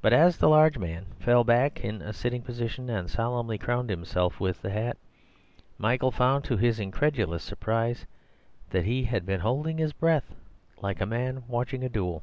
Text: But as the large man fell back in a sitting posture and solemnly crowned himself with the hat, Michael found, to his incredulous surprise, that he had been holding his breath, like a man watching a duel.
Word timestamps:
But 0.00 0.14
as 0.14 0.38
the 0.38 0.48
large 0.48 0.78
man 0.78 1.04
fell 1.20 1.44
back 1.44 1.84
in 1.84 2.00
a 2.00 2.14
sitting 2.14 2.40
posture 2.40 2.90
and 2.90 3.10
solemnly 3.10 3.58
crowned 3.58 3.90
himself 3.90 4.40
with 4.40 4.62
the 4.62 4.70
hat, 4.70 4.96
Michael 5.76 6.10
found, 6.10 6.44
to 6.44 6.56
his 6.56 6.80
incredulous 6.80 7.42
surprise, 7.42 8.06
that 8.70 8.86
he 8.86 9.04
had 9.04 9.26
been 9.26 9.40
holding 9.40 9.76
his 9.76 9.92
breath, 9.92 10.34
like 10.80 11.02
a 11.02 11.04
man 11.04 11.44
watching 11.46 11.84
a 11.84 11.90
duel. 11.90 12.22